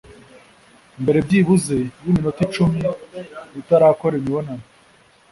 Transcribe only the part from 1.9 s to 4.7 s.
y'iminota icumi utarakora imibonano